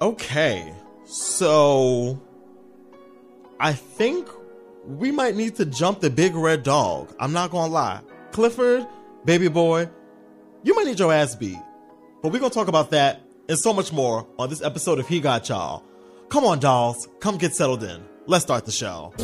[0.00, 0.74] Okay,
[1.06, 2.20] so
[3.58, 4.28] I think
[4.84, 7.14] we might need to jump the big red dog.
[7.18, 8.02] I'm not gonna lie.
[8.30, 8.86] Clifford,
[9.24, 9.88] baby boy,
[10.62, 11.56] you might need your ass beat.
[12.22, 15.18] But we're gonna talk about that and so much more on this episode of He
[15.18, 15.82] Got Y'all.
[16.28, 18.04] Come on, dolls, come get settled in.
[18.26, 19.14] Let's start the show.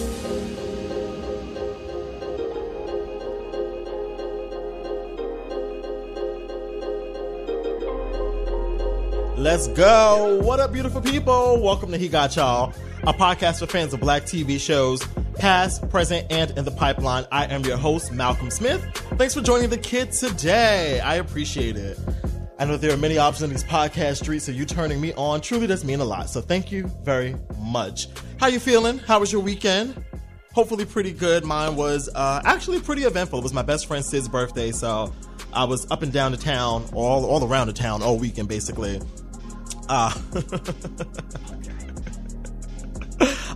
[9.43, 10.39] Let's go.
[10.45, 11.61] What up, beautiful people?
[11.61, 16.29] Welcome to He Got Y'all, a podcast for fans of black TV shows, past, present,
[16.31, 17.27] and in the pipeline.
[17.33, 18.81] I am your host, Malcolm Smith.
[19.17, 21.00] Thanks for joining the kids today.
[21.00, 21.99] I appreciate it.
[22.61, 25.41] I know there are many options in these podcast streets, so you turning me on
[25.41, 26.31] truly does mean a lot.
[26.31, 28.07] So thank you very much.
[28.39, 28.99] How you feeling?
[28.99, 30.05] How was your weekend?
[30.53, 31.45] Hopefully pretty good.
[31.45, 33.41] Mine was uh, actually pretty eventful.
[33.41, 35.12] It was my best friend Sid's birthday, so
[35.53, 39.00] I was up and down the town, all all around the town all weekend basically.
[39.95, 40.11] Uh,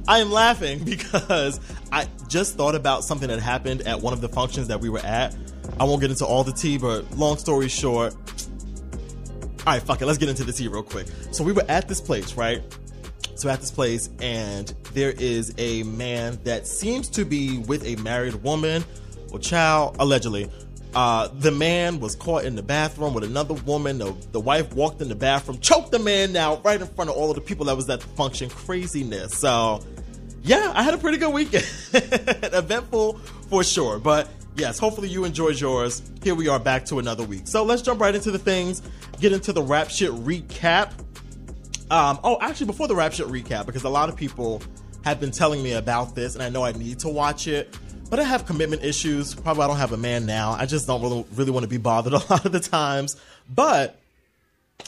[0.07, 1.59] I am laughing because
[1.91, 4.99] I just thought about something that happened at one of the functions that we were
[4.99, 5.35] at.
[5.80, 8.21] I won't get into all the tea, but long story short, all
[9.66, 10.07] right, fuck it.
[10.07, 11.07] Let's get into the tea real quick.
[11.30, 12.63] So we were at this place, right?
[13.37, 17.97] So at this place, and there is a man that seems to be with a
[18.03, 18.85] married woman
[19.32, 20.51] or child, allegedly.
[20.97, 23.99] Uh, the man was caught in the bathroom with another woman.
[23.99, 27.16] The, the wife walked in the bathroom, choked the man out right in front of
[27.16, 28.49] all of the people that was at the function.
[28.49, 29.35] Craziness.
[29.35, 29.85] So,
[30.43, 31.66] yeah, I had a pretty good weekend.
[31.93, 33.19] Eventful
[33.51, 33.99] for sure.
[33.99, 36.01] But yes, hopefully you enjoyed yours.
[36.23, 37.47] Here we are back to another week.
[37.47, 38.81] So let's jump right into the things,
[39.21, 40.93] get into the rap shit recap.
[41.91, 44.63] Um, oh, actually, before the rap shit recap, because a lot of people
[45.05, 47.77] have been telling me about this, and I know I need to watch it,
[48.09, 49.35] but I have commitment issues.
[49.35, 50.52] Probably I don't have a man now.
[50.52, 53.16] I just don't really, really want to be bothered a lot of the times.
[53.52, 53.98] But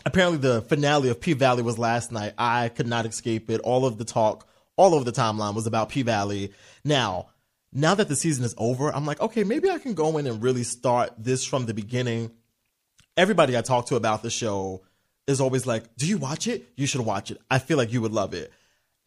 [0.04, 2.34] apparently, the finale of P Valley was last night.
[2.38, 3.60] I could not escape it.
[3.60, 6.52] All of the talk, all over the timeline was about P Valley.
[6.84, 7.28] Now,
[7.72, 10.42] now that the season is over, I'm like, okay, maybe I can go in and
[10.42, 12.30] really start this from the beginning.
[13.16, 14.82] Everybody I talk to about the show
[15.26, 16.66] is always like, Do you watch it?
[16.76, 17.40] You should watch it.
[17.50, 18.52] I feel like you would love it.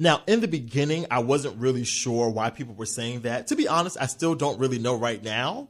[0.02, 3.46] Now, in the beginning, I wasn't really sure why people were saying that.
[3.48, 5.70] To be honest, I still don't really know right now.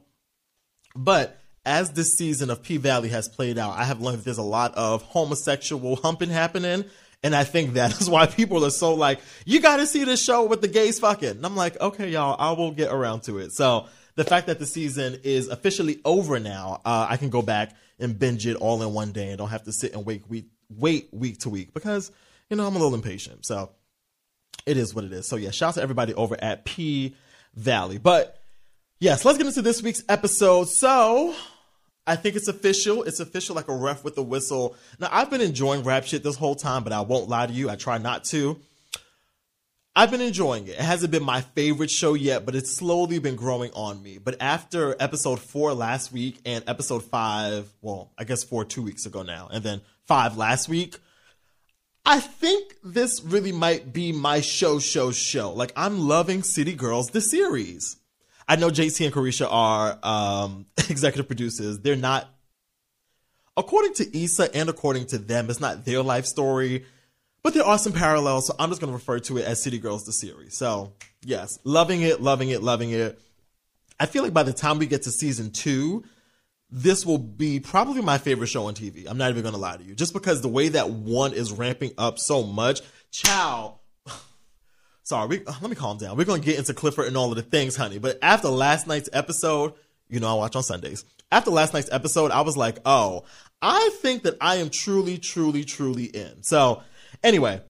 [0.96, 4.42] But as this season of P Valley has played out, I have learned there's a
[4.42, 6.86] lot of homosexual humping happening.
[7.22, 10.24] And I think that is why people are so like, you got to see this
[10.24, 11.28] show with the gays fucking.
[11.28, 13.52] And I'm like, okay, y'all, I will get around to it.
[13.52, 17.76] So the fact that the season is officially over now, uh, I can go back
[17.98, 20.46] and binge it all in one day and don't have to sit and wait week,
[20.70, 22.10] wait week to week because,
[22.48, 23.44] you know, I'm a little impatient.
[23.44, 23.72] So
[24.66, 25.28] it is what it is.
[25.28, 27.16] So yeah, shout out to everybody over at P
[27.54, 27.98] Valley.
[27.98, 28.42] But
[29.00, 30.68] yes, let's get into this week's episode.
[30.68, 31.34] So
[32.06, 33.02] I think it's official.
[33.04, 34.76] It's official like a ref with a whistle.
[34.98, 37.70] Now I've been enjoying rap shit this whole time, but I won't lie to you.
[37.70, 38.60] I try not to.
[39.94, 40.70] I've been enjoying it.
[40.70, 44.16] It hasn't been my favorite show yet, but it's slowly been growing on me.
[44.16, 49.04] But after episode four last week and episode five, well, I guess four two weeks
[49.04, 50.96] ago now, and then five last week,
[52.04, 55.52] I think this really might be my show, show, show.
[55.52, 57.96] Like I'm loving City Girls, the series.
[58.48, 61.78] I know JT and Caresha are um, executive producers.
[61.78, 62.28] They're not,
[63.56, 66.84] according to Issa and according to them, it's not their life story,
[67.44, 68.48] but there are some parallels.
[68.48, 70.56] So I'm just going to refer to it as City Girls, the series.
[70.56, 70.92] So
[71.24, 73.20] yes, loving it, loving it, loving it.
[74.00, 76.04] I feel like by the time we get to season two,
[76.72, 79.04] this will be probably my favorite show on TV.
[79.06, 79.94] I'm not even going to lie to you.
[79.94, 82.80] Just because the way that one is ramping up so much.
[83.10, 83.78] Chow.
[85.02, 86.16] Sorry, we, uh, let me calm down.
[86.16, 87.98] We're going to get into Clifford and all of the things, honey.
[87.98, 89.74] But after last night's episode,
[90.08, 91.04] you know, I watch on Sundays.
[91.30, 93.24] After last night's episode, I was like, oh,
[93.60, 96.42] I think that I am truly, truly, truly in.
[96.42, 96.82] So,
[97.22, 97.60] anyway,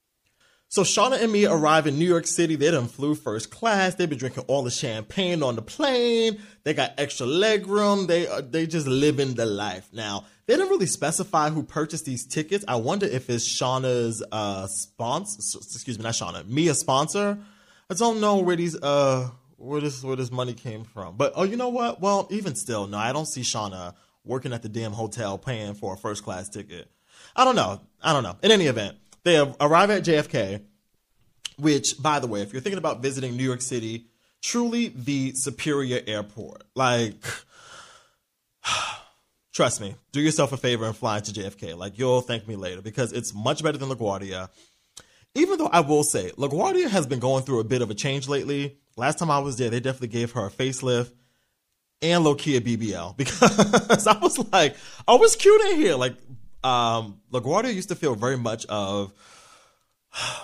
[0.72, 2.56] so Shawna and Mia arrive in New York City.
[2.56, 3.94] They done flew first class.
[3.94, 6.40] They've been drinking all the champagne on the plane.
[6.64, 8.06] They got extra leg room.
[8.06, 9.90] They are, they just living the life.
[9.92, 12.64] Now, they didn't really specify who purchased these tickets.
[12.66, 17.36] I wonder if it's Shawna's uh sponsor, excuse me, not Shawna, me a sponsor.
[17.90, 19.28] I don't know where these uh
[19.58, 21.18] where this where this money came from.
[21.18, 22.00] But oh, you know what?
[22.00, 23.92] Well, even still, no, I don't see Shawna
[24.24, 26.90] working at the damn hotel paying for a first class ticket.
[27.36, 27.78] I don't know.
[28.02, 28.38] I don't know.
[28.42, 30.62] In any event, they arrive at JFK,
[31.58, 34.06] which, by the way, if you're thinking about visiting New York City,
[34.42, 36.64] truly the superior airport.
[36.74, 37.24] Like,
[39.52, 41.76] trust me, do yourself a favor and fly to JFK.
[41.76, 44.48] Like, you'll thank me later because it's much better than LaGuardia.
[45.34, 48.28] Even though I will say, LaGuardia has been going through a bit of a change
[48.28, 48.76] lately.
[48.96, 51.12] Last time I was there, they definitely gave her a facelift
[52.02, 54.76] and Lokia BBL because I was like,
[55.08, 55.94] oh, it's cute in here.
[55.94, 56.16] Like,
[56.64, 59.12] um, LaGuardia used to feel very much of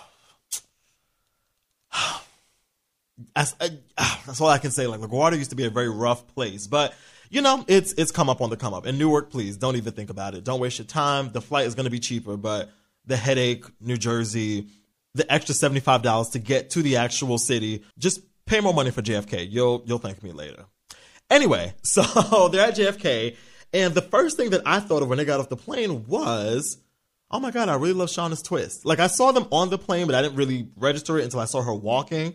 [3.35, 3.69] that's, uh,
[4.27, 4.87] that's all I can say.
[4.87, 6.95] Like LaGuardia used to be a very rough place, but
[7.31, 8.87] you know, it's it's come up on the come up.
[8.87, 10.45] And Newark, please don't even think about it.
[10.45, 11.31] Don't waste your time.
[11.31, 12.71] The flight is going to be cheaper, but
[13.07, 14.69] the headache, New Jersey,
[15.15, 18.91] the extra seventy five dollars to get to the actual city, just pay more money
[18.91, 19.47] for JFK.
[19.51, 20.65] You'll you'll thank me later.
[21.31, 23.37] Anyway, so they're at JFK,
[23.73, 26.79] and the first thing that I thought of when they got off the plane was,
[27.31, 28.85] oh my god, I really love Shawna's twist.
[28.85, 31.45] Like I saw them on the plane, but I didn't really register it until I
[31.45, 32.35] saw her walking.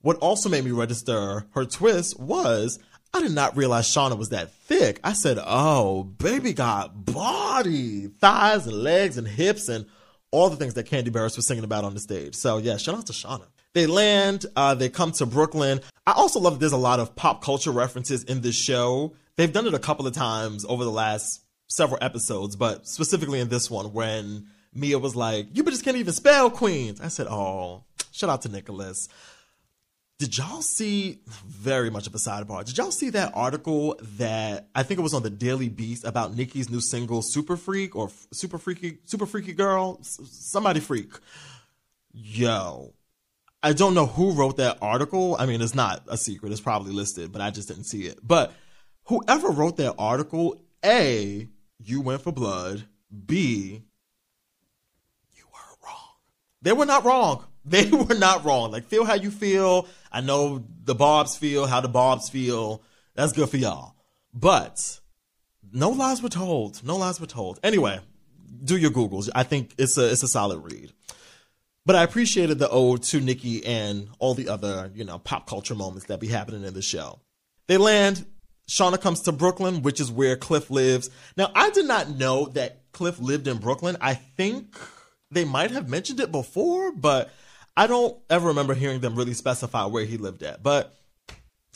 [0.00, 2.78] What also made me register her twist was
[3.12, 5.00] I did not realize Shawna was that thick.
[5.02, 9.86] I said, oh, baby got body, thighs and legs and hips and
[10.30, 12.34] all the things that Kandi Burruss was singing about on the stage.
[12.34, 13.46] So yeah, shout out to Shawna.
[13.72, 15.80] They land, uh, they come to Brooklyn.
[16.06, 19.14] I also love that there's a lot of pop culture references in this show.
[19.38, 23.48] They've done it a couple of times over the last several episodes, but specifically in
[23.48, 27.00] this one when Mia was like, you just can't even spell Queens.
[27.00, 29.08] I said, oh, shout out to Nicholas.
[30.18, 32.64] Did y'all see very much of a sidebar?
[32.64, 36.34] Did y'all see that article that I think it was on the Daily Beast about
[36.34, 38.98] Nicki's new single "Super Freak" or "Super Freaky"?
[39.04, 41.12] Super Freaky Girl, somebody freak.
[42.10, 42.92] Yo,
[43.62, 45.36] I don't know who wrote that article.
[45.38, 48.18] I mean, it's not a secret; it's probably listed, but I just didn't see it.
[48.20, 48.52] But
[49.08, 52.84] whoever wrote that article, a you went for blood.
[53.26, 53.82] B
[55.34, 56.14] you were wrong.
[56.62, 57.44] They were not wrong.
[57.68, 58.70] They were not wrong.
[58.70, 59.88] Like, feel how you feel.
[60.10, 62.82] I know the Barbz feel how the Barbz feel.
[63.14, 63.94] That's good for y'all.
[64.32, 65.00] But
[65.70, 66.82] no lies were told.
[66.82, 67.60] No lies were told.
[67.62, 68.00] Anyway,
[68.64, 69.28] do your Googles.
[69.34, 70.94] I think it's a it's a solid read.
[71.84, 75.74] But I appreciated the ode to Nicki and all the other, you know, pop culture
[75.74, 77.20] moments that be happening in the show.
[77.66, 78.24] They land.
[78.68, 81.10] Shawna comes to Brooklyn, which is where Cliff lives.
[81.36, 83.96] Now, I did not know that Cliff lived in Brooklyn.
[84.00, 84.76] I think
[85.30, 87.30] they might have mentioned it before, but
[87.76, 90.94] I don't ever remember hearing them really specify where he lived at, but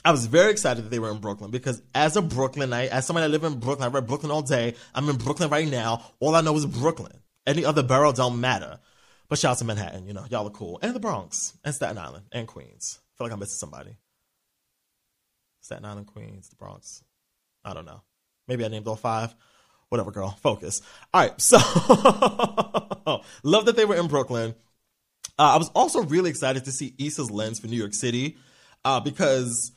[0.04, 3.24] I was very excited that they were in Brooklyn because as a Brooklynite, as somebody
[3.24, 4.74] that live in Brooklyn, I read Brooklyn all day.
[4.94, 6.02] I'm in Brooklyn right now.
[6.18, 7.12] All I know is Brooklyn.
[7.46, 8.80] Any other borough don't matter.
[9.28, 10.78] But shout out to Manhattan, you know, y'all are cool.
[10.82, 12.98] And the Bronx, and Staten Island, and Queens.
[12.98, 13.96] I feel like I'm missing somebody.
[15.62, 17.02] Staten Island, Queens, the Bronx.
[17.64, 18.02] I don't know.
[18.46, 19.34] Maybe I named all five.
[19.88, 20.30] Whatever, girl.
[20.42, 20.82] Focus.
[21.14, 21.40] All right.
[21.40, 21.56] So,
[23.42, 24.54] love that they were in Brooklyn.
[25.38, 28.36] Uh, I was also really excited to see Issa's lens for New York City
[28.84, 29.72] uh, because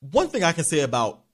[0.00, 1.24] one thing I can say about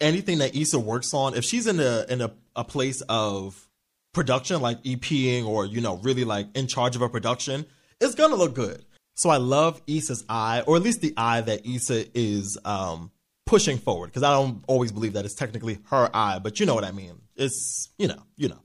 [0.00, 3.68] anything that Issa works on, if she's in a in a, a place of
[4.12, 7.64] production like EPing or you know really like in charge of a production,
[8.00, 8.84] it's gonna look good.
[9.14, 13.10] So I love Issa's eye, or at least the eye that Issa is um,
[13.44, 16.74] pushing forward, because I don't always believe that it's technically her eye, but you know
[16.74, 17.20] what I mean.
[17.36, 18.60] It's you know you know.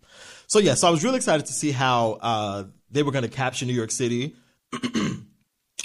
[0.47, 3.29] So yeah, so I was really excited to see how uh, they were going to
[3.29, 4.35] capture New York City.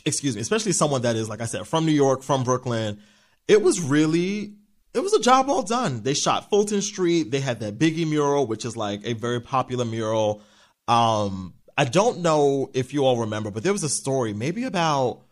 [0.07, 3.01] Excuse me, especially someone that is, like I said, from New York, from Brooklyn.
[3.49, 4.55] It was really,
[4.95, 6.03] it was a job well done.
[6.03, 7.31] They shot Fulton Street.
[7.31, 10.43] They had that Biggie mural, which is like a very popular mural.
[10.89, 15.23] Um, I don't know if you all remember, but there was a story maybe about,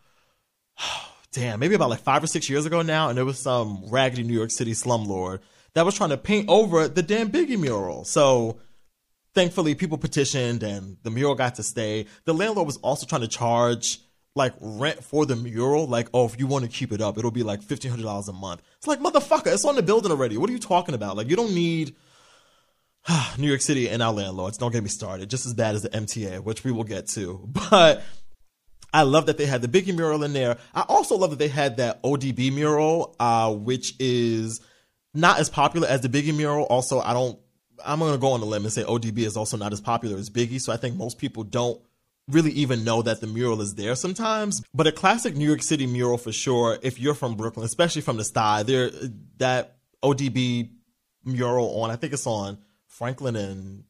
[1.33, 4.23] damn, maybe about like five or six years ago now, and there was some raggedy
[4.23, 5.41] New York City slumlord
[5.75, 8.03] that was trying to paint over the damn Biggie mural.
[8.05, 8.61] So
[9.35, 12.06] thankfully people petitioned and the mural got to stay.
[12.25, 13.99] The landlord was also trying to charge
[14.34, 15.87] like rent for the mural.
[15.87, 18.29] Like, oh, if you want to keep it up, it'll be like fifteen hundred dollars
[18.29, 18.63] a month.
[18.79, 20.39] It's like motherfucker, it's on the building already.
[20.39, 21.15] What are you talking about?
[21.15, 21.94] Like, you don't need
[23.38, 24.58] New York City and our landlords.
[24.58, 25.31] Don't get me started.
[25.31, 27.48] Just as bad as the MTA, which we will get to.
[27.70, 28.03] But
[28.93, 30.56] I love that they had the Biggie mural in there.
[30.74, 34.60] I also love that they had that ODB mural, uh, which is
[35.12, 36.65] not as popular as the Biggie mural.
[36.65, 37.38] Also, I don't
[37.84, 40.17] I'm going to go on the limb and say ODB is also not as popular
[40.17, 40.60] as Biggie.
[40.60, 41.81] So I think most people don't
[42.29, 44.62] really even know that the mural is there sometimes.
[44.74, 46.79] But a classic New York City mural for sure.
[46.82, 48.91] If you're from Brooklyn, especially from the Stuy, there
[49.38, 50.70] that ODB
[51.24, 51.91] mural on.
[51.91, 52.58] I think it's on
[52.98, 53.84] Franklin and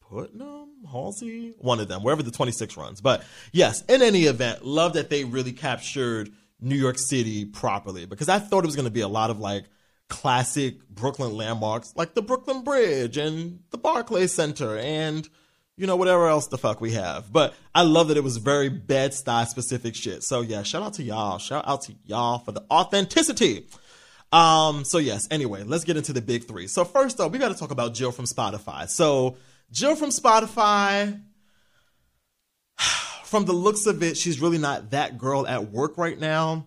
[0.00, 3.00] Putnam, Halsey, one of them, wherever the 26 runs.
[3.00, 6.30] But yes, in any event, love that they really captured
[6.60, 9.40] New York City properly because I thought it was going to be a lot of
[9.40, 9.64] like
[10.08, 15.28] classic Brooklyn landmarks like the Brooklyn Bridge and the Barclays Center and
[15.76, 17.32] you know whatever else the fuck we have.
[17.32, 20.22] But I love that it was very bed stuy specific shit.
[20.22, 21.38] So yeah, shout out to y'all.
[21.38, 23.66] Shout out to y'all for the authenticity.
[24.34, 26.66] Um, so yes, anyway, let's get into the big three.
[26.66, 28.88] So first up, we got to talk about Jill from Spotify.
[28.88, 29.36] So
[29.70, 31.20] Jill from Spotify,
[33.24, 36.66] from the looks of it, she's really not that girl at work right now.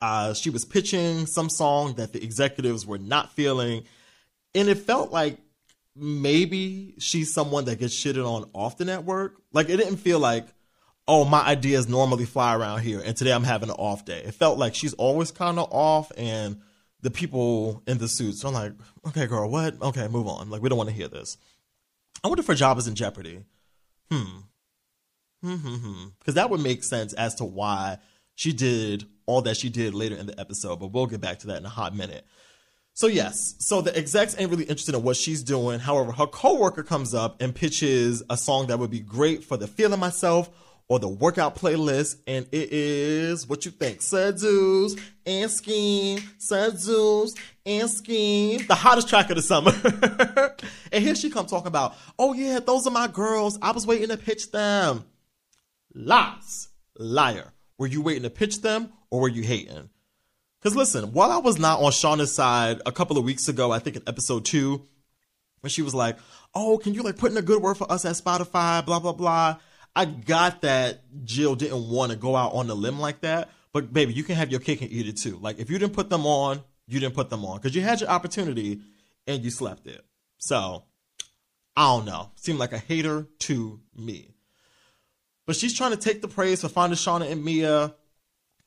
[0.00, 3.82] Uh, she was pitching some song that the executives were not feeling,
[4.54, 5.38] and it felt like
[5.96, 9.40] maybe she's someone that gets shitted on often at work.
[9.52, 10.46] Like it didn't feel like,
[11.08, 14.22] oh, my ideas normally fly around here, and today I'm having an off day.
[14.24, 16.60] It felt like she's always kind of off, and
[17.00, 18.72] the people in the suits are like,
[19.06, 19.80] okay, girl, what?
[19.80, 20.50] Okay, move on.
[20.50, 21.36] Like we don't want to hear this.
[22.24, 23.44] I wonder if her job is in jeopardy.
[24.10, 24.38] Hmm.
[25.42, 25.54] Hmm.
[25.54, 25.74] Hmm.
[25.76, 26.04] Hmm.
[26.18, 27.98] Because that would make sense as to why
[28.34, 30.80] she did all that she did later in the episode.
[30.80, 32.26] But we'll get back to that in a hot minute.
[32.94, 35.80] So yes, so the execs ain't really interested in what she's doing.
[35.80, 39.66] However, her coworker comes up and pitches a song that would be great for the
[39.66, 40.48] feeling myself
[40.88, 47.90] or the workout playlist, and it is what you think: Seduce and Scheme, Seduce and
[47.90, 49.72] Scheme, the hottest track of the summer.
[50.92, 53.58] and here she come talking about, oh yeah, those are my girls.
[53.60, 55.04] I was waiting to pitch them.
[55.94, 57.52] Lies, liar.
[57.78, 59.90] Were you waiting to pitch them or were you hating?
[60.60, 63.78] Because listen, while I was not on Shawna's side a couple of weeks ago, I
[63.78, 64.82] think in episode two,
[65.60, 66.18] when she was like,
[66.54, 69.12] "Oh, can you like put in a good word for us at Spotify?" Blah blah
[69.12, 69.56] blah.
[69.96, 73.92] I got that Jill didn't want to go out on the limb like that, but
[73.92, 75.38] baby, you can have your cake and eat it too.
[75.40, 78.00] Like if you didn't put them on, you didn't put them on because you had
[78.02, 78.82] your opportunity
[79.26, 80.04] and you slept it.
[80.38, 80.84] So
[81.76, 82.30] I don't know.
[82.36, 84.34] Seemed like a hater to me.
[85.46, 87.94] But she's trying to take the praise for finding Shawna and Mia.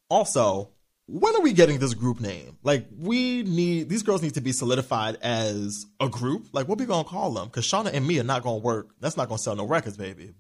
[0.10, 0.70] Also,
[1.08, 2.58] when are we getting this group name?
[2.64, 6.48] Like, we need these girls need to be solidified as a group.
[6.54, 7.48] Like, what we gonna call them?
[7.48, 8.96] Because Shawna and Mia not gonna work.
[9.00, 10.34] That's not gonna sell no records, baby.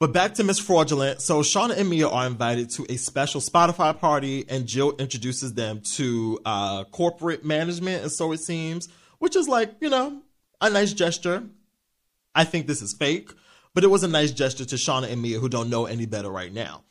[0.00, 1.20] But back to Miss Fraudulent.
[1.20, 5.80] So Shawna and Mia are invited to a special Spotify party, and Jill introduces them
[5.96, 8.88] to uh, corporate management, and so it seems,
[9.18, 10.22] which is like you know
[10.60, 11.42] a nice gesture.
[12.32, 13.32] I think this is fake,
[13.74, 16.30] but it was a nice gesture to Shawna and Mia, who don't know any better
[16.30, 16.84] right now.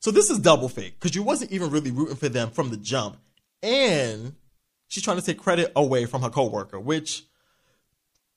[0.00, 2.76] So this is double fake because you wasn't even really rooting for them from the
[2.76, 3.16] jump,
[3.62, 4.34] and
[4.88, 7.24] she's trying to take credit away from her coworker, which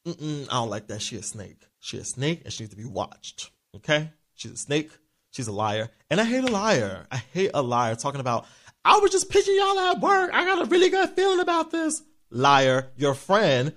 [0.08, 0.14] I
[0.50, 1.02] don't like that.
[1.02, 1.64] She a snake.
[1.82, 3.52] She a snake, and she needs to be watched.
[3.78, 4.92] Okay, she's a snake.
[5.32, 7.08] She's a liar, and I hate a liar.
[7.12, 8.46] I hate a liar talking about.
[8.86, 10.32] I was just pitching y'all at work.
[10.34, 12.02] I got a really good feeling about this.
[12.30, 13.74] Liar, your friend,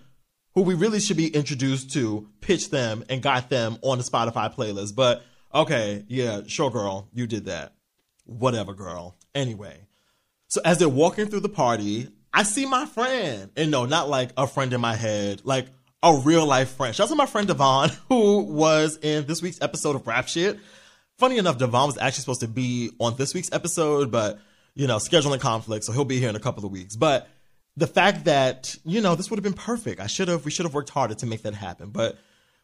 [0.54, 4.54] who we really should be introduced to, pitched them and got them on the Spotify
[4.54, 4.94] playlist.
[4.94, 7.72] But okay, yeah, sure, girl, you did that
[8.28, 9.16] whatever, girl.
[9.34, 9.86] Anyway,
[10.46, 13.50] so as they're walking through the party, I see my friend.
[13.56, 15.66] And no, not like a friend in my head, like
[16.02, 16.94] a real life friend.
[16.94, 20.58] Shout out to my friend Devon, who was in this week's episode of Rap Shit.
[21.18, 24.38] Funny enough, Devon was actually supposed to be on this week's episode, but
[24.74, 26.94] you know, scheduling conflict, so he'll be here in a couple of weeks.
[26.94, 27.28] But
[27.76, 30.00] the fact that, you know, this would have been perfect.
[30.00, 31.90] I should have we should have worked harder to make that happen.
[31.90, 32.16] But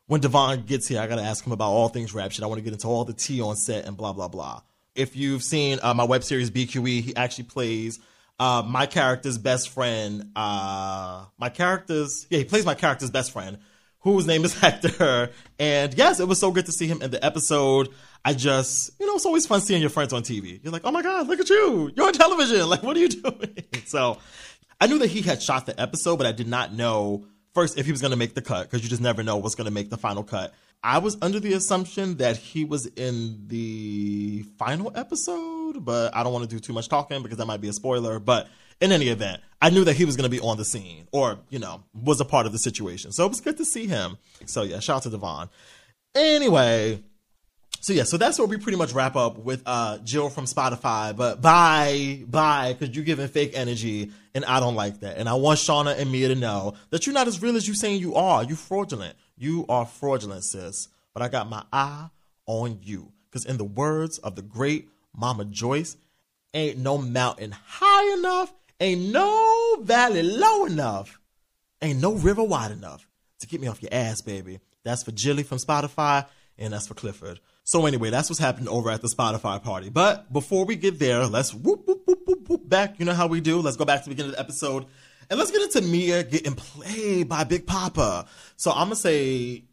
[0.07, 2.45] when Devon gets here, I gotta ask him about all things rap shit.
[2.45, 4.63] I want to get into all the tea on set and blah blah blah.
[4.95, 7.99] If you've seen uh, my web series BQE, he actually plays
[8.39, 10.31] uh, my character's best friend.
[10.35, 13.59] Uh, my character's yeah, he plays my character's best friend,
[14.01, 15.31] whose name is Hector.
[15.59, 17.89] And yes, it was so good to see him in the episode.
[18.25, 20.63] I just, you know, it's always fun seeing your friends on TV.
[20.63, 21.93] You're like, oh my god, look at you!
[21.95, 22.69] You're on television.
[22.69, 23.57] Like, what are you doing?
[23.85, 24.19] so,
[24.81, 27.87] I knew that he had shot the episode, but I did not know first if
[27.87, 29.71] he was going to make the cut because you just never know what's going to
[29.71, 30.53] make the final cut.
[30.83, 36.33] I was under the assumption that he was in the final episode, but I don't
[36.33, 38.19] want to do too much talking because that might be a spoiler.
[38.19, 38.49] But
[38.81, 41.39] in any event, I knew that he was going to be on the scene or,
[41.49, 43.13] you know, was a part of the situation.
[43.13, 44.19] So it was good to see him.
[44.47, 45.49] So yeah, shout out to Devon.
[46.15, 47.03] Anyway,
[47.81, 51.15] so yeah, so that's where we pretty much wrap up with uh Jill from Spotify.
[51.15, 55.19] But bye, bye, because you're giving fake energy, and I don't like that.
[55.19, 57.75] And I want Shawna and Mia to know that you're not as real as you're
[57.75, 58.43] saying you are.
[58.43, 59.17] You fraudulent.
[59.37, 60.89] You are fraudulent, sis.
[61.13, 62.09] But I got my eye
[62.47, 63.13] on you.
[63.31, 65.97] Because in the words of the great Mama Joyce,
[66.53, 71.21] ain't no mountain high enough, ain't no valley low enough,
[71.81, 73.07] ain't no river wide enough
[73.41, 74.61] to get me off your ass, baby.
[74.85, 76.27] That's for Jilly from Spotify,
[76.59, 77.41] and that's for Clifford.
[77.65, 79.89] So anyway, that's what's happening over at the Spotify party.
[79.89, 82.99] But before we get there, let's whoop, whoop, whoop, whoop, whoop back.
[82.99, 83.61] You know how we do.
[83.61, 84.87] Let's go back to the beginning of the episode
[85.31, 88.27] and let's get into Mia getting played by Big Poppa.
[88.57, 89.65] So I'm gonna say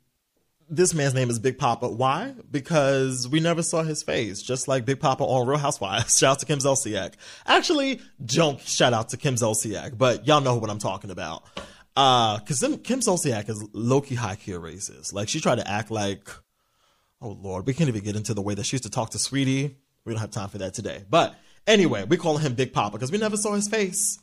[0.71, 1.89] this man's name is Big Poppa.
[1.89, 2.33] Why?
[2.49, 6.17] Because we never saw his face, just like Big Poppa on Real Housewives.
[6.19, 7.15] Shout out to Kim Zolciak.
[7.45, 11.43] Actually, don't shout out to Kim Zolciak, but y'all know what I'm talking about.
[11.95, 15.13] Uh, cause Kim Zolciak is low-key high-key racist.
[15.13, 16.29] Like, she tried to act like,
[17.21, 19.19] oh lord, we can't even get into the way that she used to talk to
[19.19, 19.75] Sweetie.
[20.05, 21.03] We don't have time for that today.
[21.09, 21.35] But
[21.67, 24.19] anyway, we call him Big Poppa because we never saw his face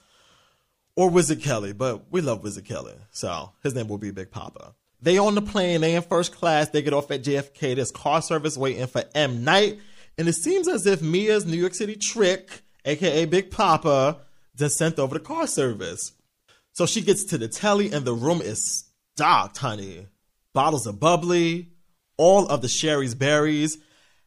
[0.97, 4.75] or Wizard Kelly, but we love Wizard Kelly, so his name will be Big Papa.
[5.01, 7.77] They on the plane, they in first class, they get off at JFK.
[7.77, 9.79] There's car service waiting for M Night,
[10.17, 14.19] and it seems as if Mia's New York City trick, aka Big Poppa,
[14.57, 16.13] just sent over the car service.
[16.73, 20.07] So she gets to the telly, and the room is stocked, honey.
[20.53, 21.69] Bottles of bubbly,
[22.17, 23.79] all of the Shari's berries.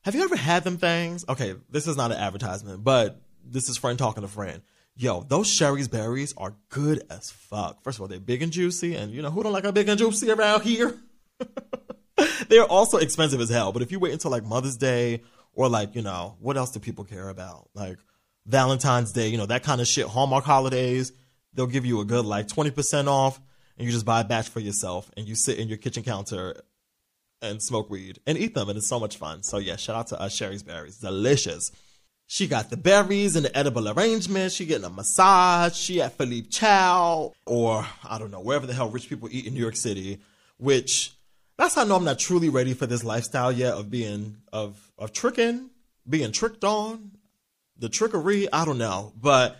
[0.04, 1.26] Have you ever had them things?
[1.28, 4.62] Okay, this is not an advertisement, but this is friend talking to friend.
[4.96, 7.84] Yo, those Shari's berries are good as fuck.
[7.84, 9.90] First of all, they're big and juicy, and you know who don't like a big
[9.90, 11.00] and juicy around here?
[12.50, 13.72] they're also expensive as hell.
[13.72, 15.22] But if you wait until like Mother's Day
[15.54, 17.70] or like, you know, what else do people care about?
[17.74, 17.98] Like
[18.46, 21.12] Valentine's Day, you know, that kind of shit, Hallmark holidays,
[21.54, 23.40] they'll give you a good like 20% off
[23.78, 26.62] and you just buy a batch for yourself and you sit in your kitchen counter
[27.42, 29.44] and smoke weed and eat them and it's so much fun.
[29.44, 30.98] So yeah, shout out to uh, Shari's Berries.
[30.98, 31.72] Delicious.
[32.34, 34.54] She got the berries and the edible arrangement.
[34.54, 35.76] She getting a massage.
[35.76, 39.54] She at Philippe Chow or I don't know, wherever the hell rich people eat in
[39.54, 40.18] New York City,
[40.56, 41.12] which
[41.58, 44.94] that's how I know I'm not truly ready for this lifestyle yet of being of
[44.98, 45.72] of tricking,
[46.08, 47.12] being tricked on,
[47.78, 48.48] the trickery.
[48.54, 49.58] I don't know, but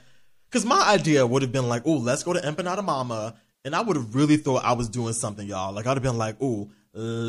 [0.50, 3.36] because my idea would have been like, oh, let's go to Empanada Mama,
[3.66, 5.74] and I would have really thought I was doing something, y'all.
[5.74, 6.70] Like I'd have been like, oh,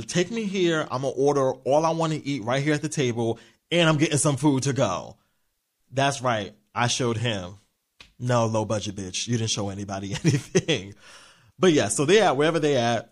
[0.07, 0.83] take me here.
[0.83, 3.41] I'm gonna order all I want to eat right here at the table,
[3.73, 5.17] and I'm getting some food to go.
[5.93, 6.55] That's right.
[6.75, 7.59] I showed him.
[8.19, 9.29] No, low budget bitch.
[9.29, 10.95] You didn't show anybody anything.
[11.59, 13.11] But yeah, so they at wherever they at.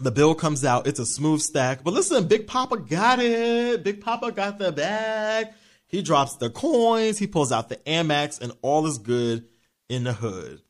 [0.00, 0.86] The bill comes out.
[0.86, 1.84] It's a smooth stack.
[1.84, 3.84] But listen, Big Poppa got it.
[3.84, 5.48] Big Poppa got the bag.
[5.86, 7.18] He drops the coins.
[7.18, 9.46] He pulls out the Amex, and all is good
[9.88, 10.62] in the hood.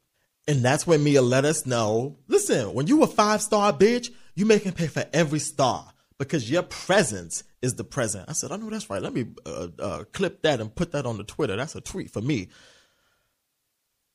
[0.47, 2.19] And that's when Mia let us know.
[2.29, 6.63] Listen, when you a five star bitch, you making pay for every star because your
[6.63, 8.29] presence is the present.
[8.29, 9.03] I said, I know that's right.
[9.03, 11.57] Let me uh, uh, clip that and put that on the Twitter.
[11.57, 12.49] That's a tweet for me.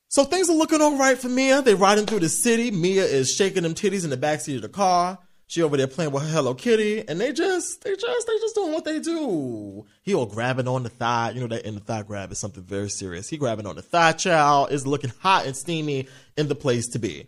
[0.08, 1.62] So things are looking all right for Mia.
[1.62, 2.72] They're riding through the city.
[2.72, 5.20] Mia is shaking them titties in the backseat of the car.
[5.48, 8.54] She over there playing with her Hello Kitty, and they just, they just, they just
[8.54, 9.84] doing what they do.
[10.04, 11.32] He all grabbing on the thigh.
[11.32, 13.30] You know that in the thigh grab is something very serious.
[13.30, 17.00] He grabbing on the thigh child is looking hot and steamy in the place to
[17.00, 17.26] be.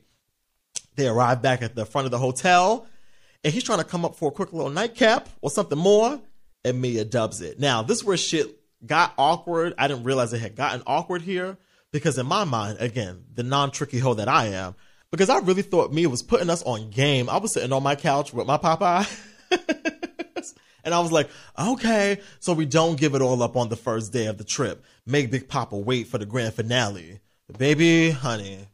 [0.95, 2.85] They arrive back at the front of the hotel,
[3.43, 6.19] and he's trying to come up for a quick little nightcap or something more,
[6.63, 7.59] and Mia dubs it.
[7.59, 9.73] Now this is where shit got awkward.
[9.77, 11.57] I didn't realize it had gotten awkward here
[11.91, 14.75] because in my mind, again, the non-tricky hoe that I am,
[15.11, 17.29] because I really thought Mia was putting us on game.
[17.29, 19.05] I was sitting on my couch with my Popeye.
[20.83, 24.13] and I was like, okay, so we don't give it all up on the first
[24.13, 24.83] day of the trip.
[25.05, 27.19] Make Big Poppa wait for the grand finale.
[27.57, 28.67] Baby, honey,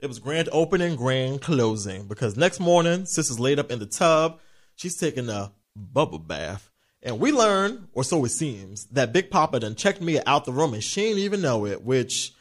[0.00, 2.06] it was grand opening, grand closing.
[2.06, 4.40] Because next morning, sis is laid up in the tub.
[4.74, 6.70] She's taking a bubble bath.
[7.02, 10.52] And we learn, or so it seems, that Big Poppa done checked Mia out the
[10.52, 12.32] room and she ain't even know it, which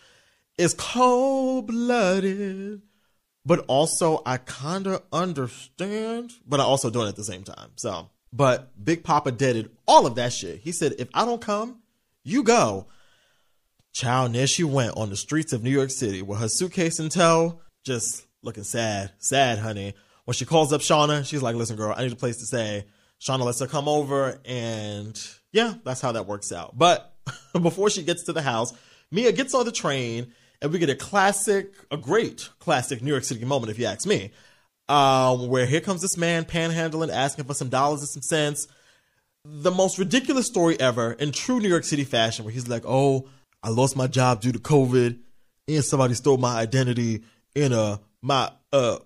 [0.58, 2.82] is cold blooded.
[3.46, 7.70] But also, I kind of understand, but I also don't at the same time.
[7.76, 10.62] So, but Big Poppa did all of that shit.
[10.62, 11.84] He said, if I don't come,
[12.24, 12.88] you go.
[13.95, 16.99] Child, and there she went on the streets of New York City with her suitcase
[16.99, 19.93] in tow, just looking sad, sad, honey.
[20.25, 22.88] When she calls up Shawna, she's like, listen, girl, I need a place to stay.
[23.21, 25.17] Shawna lets her come over, and
[25.53, 26.77] yeah, that's how that works out.
[26.77, 27.15] But
[27.53, 28.73] before she gets to the house,
[29.12, 33.23] Mia gets on the train and we get a classic, a great classic New York
[33.23, 34.31] City moment, if you ask me,
[34.89, 38.67] um, where here comes this man panhandling, asking for some dollars and some cents.
[39.45, 43.27] The most ridiculous story ever in true New York City fashion, where he's like, "Oh,
[43.65, 45.19] I lost my job due to COVID,
[45.67, 47.23] and somebody stole my identity,
[47.56, 48.99] and uh, my uh."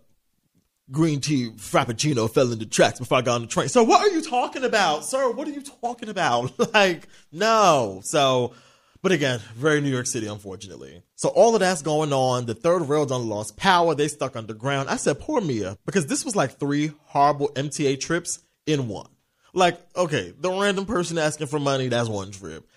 [0.92, 3.70] Green tea frappuccino fell in the tracks before I got on the train.
[3.70, 5.30] So what are you talking about, sir?
[5.30, 6.52] What are you talking about?
[6.74, 8.02] like, no.
[8.04, 8.54] So
[9.02, 11.02] but again, very New York City, unfortunately.
[11.16, 12.46] So all of that's going on.
[12.46, 13.96] The third rail done lost power.
[13.96, 14.90] They stuck underground.
[14.90, 19.08] I said, poor Mia, because this was like three horrible MTA trips in one.
[19.54, 22.68] Like, okay, the random person asking for money, that's one trip.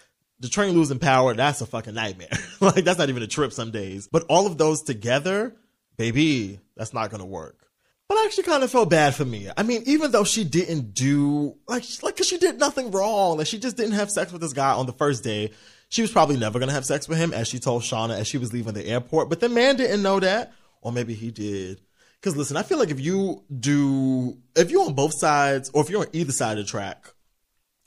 [0.42, 2.28] The train losing power, that's a fucking nightmare.
[2.60, 4.08] like, that's not even a trip some days.
[4.10, 5.56] But all of those together,
[5.96, 7.62] baby, that's not gonna work.
[8.08, 9.54] But I actually kind of felt bad for Mia.
[9.56, 13.38] I mean, even though she didn't do like, like, cause she did nothing wrong.
[13.38, 15.52] Like, she just didn't have sex with this guy on the first day.
[15.88, 18.38] She was probably never to have sex with him, as she told Shawna as she
[18.38, 19.30] was leaving the airport.
[19.30, 21.80] But the man didn't know that, or maybe he did.
[22.20, 25.90] Because listen, I feel like if you do, if you're on both sides, or if
[25.90, 27.12] you're on either side of the track,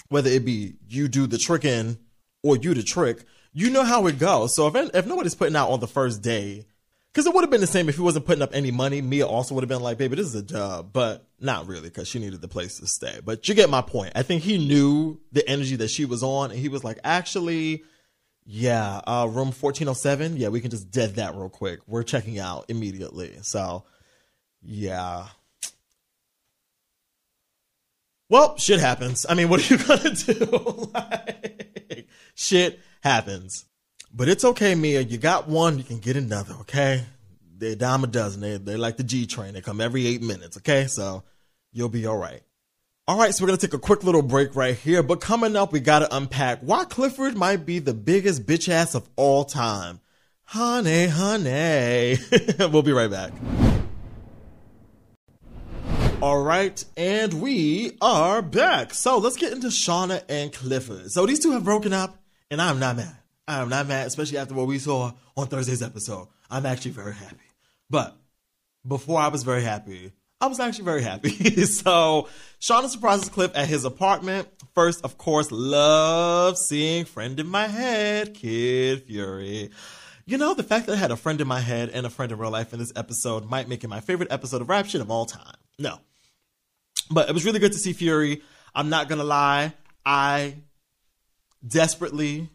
[0.10, 1.98] whether it be you do the tricking
[2.45, 4.55] or you the trick, you know how it goes.
[4.55, 6.65] So if if nobody's putting out on the first day,
[7.12, 9.01] because it would have been the same if he wasn't putting up any money.
[9.01, 12.08] Mia also would have been like, "Baby, this is a job," but not really because
[12.08, 13.19] she needed the place to stay.
[13.23, 14.12] But you get my point.
[14.15, 17.84] I think he knew the energy that she was on, and he was like, "Actually,
[18.45, 20.38] yeah, uh, room 1407.
[20.38, 21.79] Yeah, we can just dead that real quick.
[21.88, 23.38] We're checking out immediately.
[23.41, 23.86] So,
[24.62, 25.27] yeah.
[28.29, 29.25] Well, shit happens.
[29.27, 30.91] I mean, what are you gonna do?
[30.93, 31.64] like,
[32.36, 33.65] shit happens.
[34.13, 35.02] But it's okay, Mia.
[35.02, 37.06] You got one, you can get another, okay?
[37.58, 38.41] they're dime a dozen.
[38.41, 39.54] They they like the G train.
[39.54, 40.58] They come every eight minutes.
[40.58, 41.24] Okay, so
[41.71, 42.41] you'll be all right.
[43.08, 45.04] All right, so we're gonna take a quick little break right here.
[45.04, 49.08] But coming up, we gotta unpack why Clifford might be the biggest bitch ass of
[49.15, 50.00] all time.
[50.43, 52.17] Honey, honey.
[52.60, 53.32] we'll be right back.
[56.21, 58.93] All right, and we are back.
[58.93, 61.12] So let's get into Shawna and Clifford.
[61.12, 62.17] So these two have broken up,
[62.51, 63.15] and I'm not mad.
[63.47, 66.27] I'm not mad, especially after what we saw on Thursday's episode.
[66.49, 67.38] I'm actually very happy.
[67.89, 68.17] But
[68.88, 71.29] before I was very happy, I was actually very happy.
[71.65, 72.27] so
[72.60, 74.47] Shawna surprises Cliff at his apartment.
[74.73, 79.69] First, of course, love seeing friend in my head, Kid Fury.
[80.25, 82.31] You know, the fact that I had a friend in my head and a friend
[82.31, 85.01] in real life in this episode might make it my favorite episode of Rap Shit
[85.01, 85.55] of all time.
[85.77, 85.99] No.
[87.12, 88.41] But it was really good to see Fury.
[88.73, 89.73] I'm not gonna lie,
[90.05, 90.55] I
[91.65, 92.49] desperately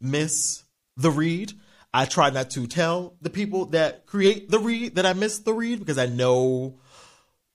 [0.00, 0.64] miss
[0.96, 1.52] the read.
[1.92, 5.52] I try not to tell the people that create the read that I miss the
[5.52, 6.78] read because I know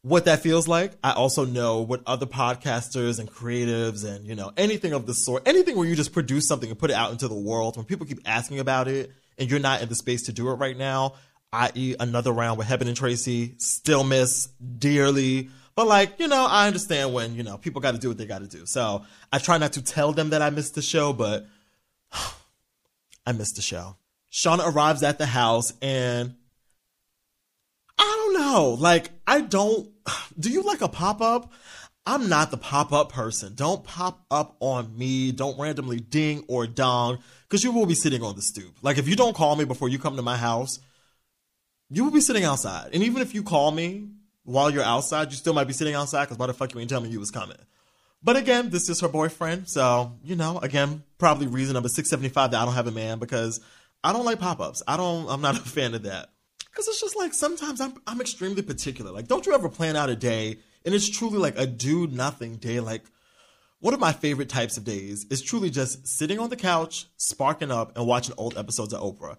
[0.02, 0.92] what that feels like.
[1.04, 5.48] I also know what other podcasters and creatives and, you know, anything of the sort,
[5.48, 8.06] anything where you just produce something and put it out into the world, when people
[8.06, 11.14] keep asking about it and you're not in the space to do it right now,
[11.54, 15.50] i.e., another round with Heben and Tracy, still miss dearly.
[15.76, 18.26] But like, you know, I understand when, you know, people got to do what they
[18.26, 18.66] got to do.
[18.66, 21.46] So I try not to tell them that I missed the show, but
[23.26, 23.98] I missed the show.
[24.32, 26.36] Shawna arrives at the house and
[27.98, 28.76] I don't know.
[28.80, 29.90] Like, I don't.
[30.40, 31.52] Do you like a pop up?
[32.08, 33.56] I'm not the pop up person.
[33.56, 35.32] Don't pop up on me.
[35.32, 38.78] Don't randomly ding or dong because you will be sitting on the stoop.
[38.82, 40.80] Like, if you don't call me before you come to my house,
[41.90, 42.92] you will be sitting outside.
[42.94, 44.10] And even if you call me
[44.46, 46.90] while you're outside, you still might be sitting outside because why the fuck you ain't
[46.90, 47.58] tell me you was coming?
[48.24, 49.68] But again, this is her boyfriend.
[49.70, 53.60] So, you know, again, probably reason number 675 that I don't have a man because
[54.04, 54.82] I don't like pop ups.
[54.88, 56.30] I don't, I'm not a fan of that.
[56.72, 59.12] Because it's just like sometimes I'm, I'm extremely particular.
[59.12, 62.58] Like, don't you ever plan out a day and it's truly like a do nothing
[62.58, 62.80] day?
[62.80, 63.04] Like,
[63.80, 67.72] one of my favorite types of days is truly just sitting on the couch, sparking
[67.72, 69.38] up, and watching old episodes of Oprah.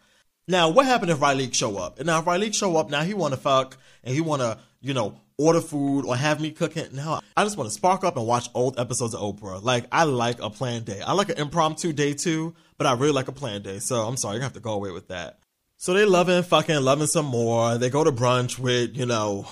[0.48, 1.98] Now, what happened if Riley show up?
[1.98, 4.58] And now if Riley show up, now he want to fuck and he want to,
[4.80, 6.92] you know, order food or have me cook it.
[6.94, 9.62] Now I just want to spark up and watch old episodes of Oprah.
[9.62, 11.00] Like I like a planned day.
[11.00, 13.80] I like an impromptu day too, but I really like a planned day.
[13.80, 15.40] So I'm sorry, you have to go away with that.
[15.78, 17.76] So they loving, fucking, loving some more.
[17.76, 19.46] They go to brunch with, you know,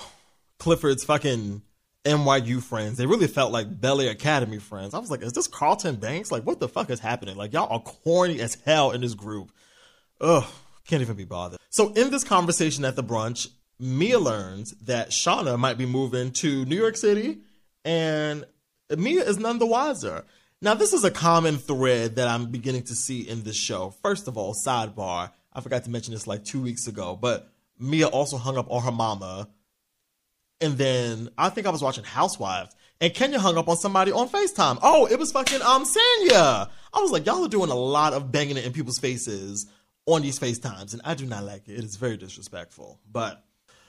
[0.57, 1.61] Clifford's fucking
[2.03, 2.97] NYU friends.
[2.97, 4.95] They really felt like Bel-Air Academy friends.
[4.95, 6.31] I was like, is this Carlton Banks?
[6.31, 7.35] Like, what the fuck is happening?
[7.35, 9.51] Like, y'all are corny as hell in this group.
[10.19, 10.45] Ugh.
[10.87, 11.59] Can't even be bothered.
[11.69, 13.47] So in this conversation at the brunch,
[13.79, 17.39] Mia learns that Shawna might be moving to New York City,
[17.83, 18.45] and
[18.95, 20.23] Mia is none the wiser.
[20.61, 23.93] Now, this is a common thread that I'm beginning to see in this show.
[24.01, 28.07] First of all, sidebar, I forgot to mention this like two weeks ago, but Mia
[28.07, 29.49] also hung up on her mama.
[30.61, 34.29] And then I think I was watching Housewives, and Kenya hung up on somebody on
[34.29, 34.79] FaceTime.
[34.81, 36.69] Oh, it was fucking um Sanya.
[36.93, 39.67] I was like, y'all are doing a lot of banging it in people's faces
[40.05, 41.73] on these FaceTimes, and I do not like it.
[41.73, 42.99] It is very disrespectful.
[43.11, 43.43] But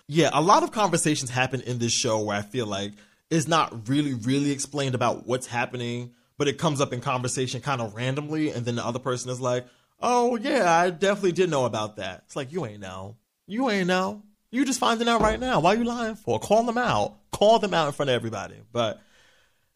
[0.09, 2.93] yeah, a lot of conversations happen in this show where I feel like
[3.31, 7.81] it's not really, really explained about what's happening, but it comes up in conversation kind
[7.81, 9.67] of randomly, and then the other person is like,
[10.01, 12.23] Oh yeah, I definitely did know about that.
[12.27, 13.17] It's like you ain't know.
[13.47, 14.23] You ain't know.
[14.51, 15.61] You just finding out right now.
[15.61, 16.39] Why you lying for?
[16.39, 17.17] Call them out.
[17.31, 18.57] Call them out in front of everybody.
[18.73, 19.01] But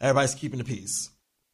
[0.01, 1.11] everybody's keeping the peace.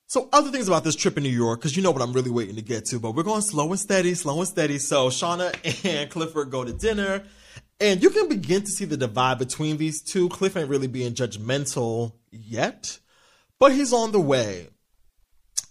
[0.08, 2.30] So other things about this trip in New York, because you know what I'm really
[2.30, 4.78] waiting to get to, but we're going slow and steady, slow and steady.
[4.78, 5.52] So Shawna
[5.84, 7.24] and Clifford go to dinner,
[7.80, 10.28] and you can begin to see the divide between these two.
[10.28, 13.00] Cliff ain't really being judgmental yet,
[13.58, 14.68] but he's on the way.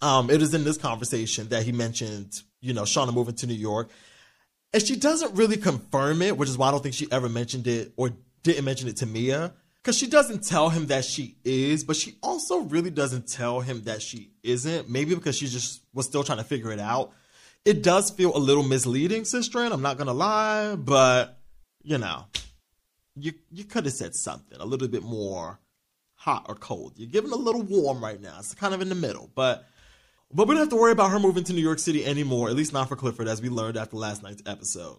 [0.02, 3.54] Um, it is in this conversation that he mentioned, you know, Shawna moving to New
[3.54, 3.90] York,
[4.74, 7.68] and she doesn't really confirm it, which is why I don't think she ever mentioned
[7.68, 8.12] it or
[8.44, 9.54] didn't mention it to Mia
[9.86, 13.84] because she doesn't tell him that she is, but she also really doesn't tell him
[13.84, 14.90] that she isn't.
[14.90, 17.12] Maybe because she just was still trying to figure it out.
[17.66, 19.60] It does feel a little misleading, sister.
[19.60, 21.38] I'm not gonna lie, but
[21.84, 22.26] you know,
[23.16, 25.60] you you could have said something a little bit more
[26.16, 26.94] hot or cold.
[26.96, 28.38] You're giving a little warm right now.
[28.40, 29.68] It's kind of in the middle, but
[30.34, 32.50] but we don't have to worry about her moving to New York City anymore.
[32.50, 34.98] At least not for Clifford, as we learned after last night's episode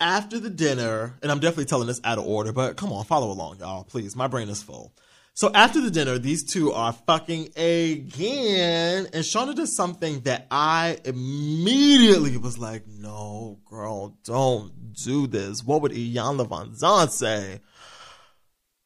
[0.00, 3.30] after the dinner, and I'm definitely telling this out of order, but come on, follow
[3.30, 4.14] along, y'all, please.
[4.16, 4.92] My brain is full.
[5.34, 10.98] So after the dinner, these two are fucking again, and Shawna does something that I
[11.04, 15.62] immediately was like, no, girl, don't do this.
[15.62, 17.60] What would Iyanla Vanzant say?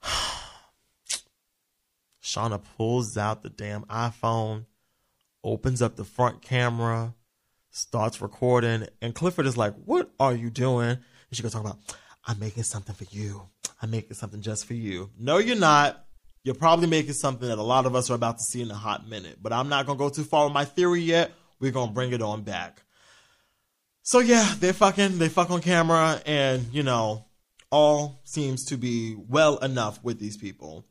[2.21, 4.67] Shawna pulls out the damn iPhone,
[5.45, 7.15] opens up the front camera,
[7.71, 10.91] starts recording, and Clifford is like, What are you doing?
[10.91, 10.99] And
[11.33, 11.79] she goes talk about,
[12.27, 13.49] I'm making something for you.
[13.83, 15.11] I'm making something just for you.
[15.19, 16.05] No, you're not.
[16.43, 18.75] You're probably making something that a lot of us are about to see in a
[18.75, 19.39] hot minute.
[19.43, 21.33] But I'm not gonna go too far with my theory yet.
[21.59, 22.83] We're gonna bring it on back.
[24.03, 27.27] So yeah, they fucking they fuck on camera, and you know,
[27.71, 30.85] all seems to be well enough with these people.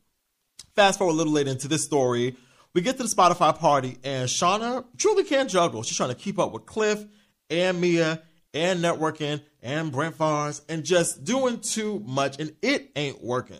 [0.76, 2.36] Fast forward a little later into this story,
[2.74, 5.82] we get to the Spotify party, and Shawna truly can't juggle.
[5.82, 7.04] She's trying to keep up with Cliff
[7.48, 8.22] and Mia
[8.54, 13.56] and networking and Brent Faiyaz and just doing too much, and it ain't working.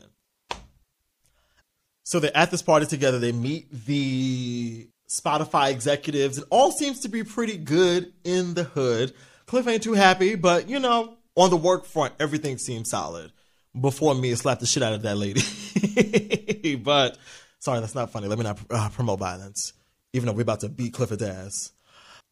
[2.04, 3.18] So they're at this party together.
[3.18, 9.12] They meet the Spotify executives, and all seems to be pretty good in the hood.
[9.46, 13.32] Cliff ain't too happy, but you know, on the work front, everything seems solid.
[13.80, 15.42] Before Mia slapped the shit out of that lady.
[16.82, 17.16] but
[17.60, 18.26] sorry, that's not funny.
[18.26, 19.72] Let me not uh, promote violence,
[20.12, 21.72] even though we're about to beat Clifford's ass.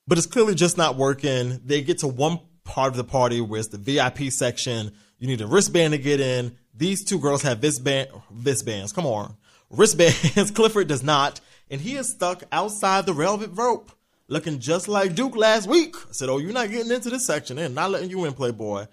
[0.09, 1.61] But it's clearly just not working.
[1.64, 4.93] They get to one part of the party where it's the VIP section.
[5.19, 6.57] You need a wristband to get in.
[6.75, 8.93] These two girls have wristband, wristbands.
[8.93, 9.37] Come on.
[9.71, 10.51] Wristbands.
[10.55, 11.41] Clifford does not.
[11.71, 13.93] And he is stuck outside the velvet rope,
[14.29, 15.95] looking just like Duke last week.
[15.97, 17.57] I said, Oh, you're not getting into this section.
[17.57, 18.87] They're not letting you in, Playboy.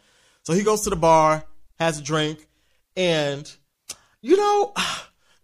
[0.43, 1.45] So he goes to the bar,
[1.79, 2.47] has a drink,
[2.97, 3.49] and,
[4.21, 4.73] you know,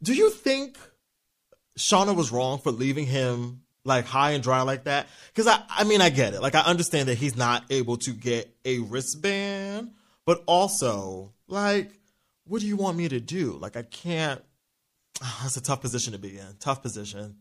[0.04, 0.78] do you think
[1.78, 5.08] Shawna was wrong for leaving him like high and dry like that?
[5.34, 6.42] Because I, I mean, I get it.
[6.42, 9.92] Like, I understand that he's not able to get a wristband,
[10.26, 11.92] but also, like,
[12.46, 13.58] what do you want me to do?
[13.60, 14.42] Like, I can't.
[15.42, 16.56] That's a tough position to be in.
[16.60, 17.38] Tough position.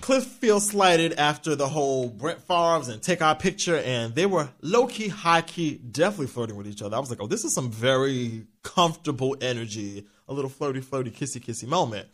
[0.00, 4.50] Cliff feels slighted after the whole Brent Faiyaz and take our picture, and they were
[4.60, 6.96] low key, high key, definitely flirting with each other.
[6.96, 11.42] I was like, oh, this is some very comfortable energy, a little flirty, flirty, kissy,
[11.42, 12.08] kissy moment.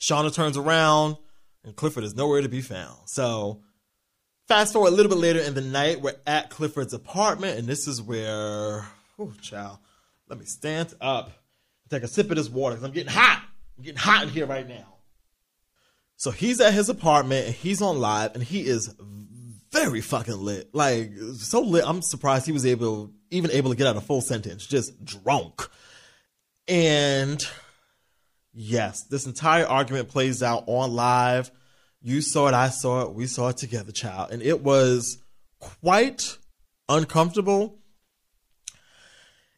[0.00, 1.16] Shawna turns around,
[1.64, 2.98] and Clifford is nowhere to be found.
[3.06, 3.62] So,
[4.48, 7.88] fast forward a little bit later in the night, we're at Clifford's apartment, and this
[7.88, 8.86] is where,
[9.18, 9.78] oh, child,
[10.28, 13.42] let me stand up and take a sip of this water because I'm getting hot.
[13.76, 14.94] I'm getting hot in here right now.
[16.16, 18.94] So he's at his apartment and he's on live and he is
[19.72, 20.74] very fucking lit.
[20.74, 21.84] Like so lit.
[21.86, 24.66] I'm surprised he was able even able to get out a full sentence.
[24.66, 25.68] Just drunk.
[26.68, 27.46] And
[28.52, 31.50] yes, this entire argument plays out on live.
[32.02, 34.30] You saw it, I saw it, we saw it together, child.
[34.30, 35.18] And it was
[35.60, 36.38] quite
[36.88, 37.78] uncomfortable